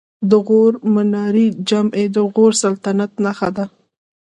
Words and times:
د 0.29 0.31
غور 0.47 0.73
منارې 0.95 1.47
جمعې 1.69 2.05
د 2.15 2.17
غوري 2.33 2.57
سلطنت 2.63 3.11
نښه 3.23 3.49
ده 3.57 3.65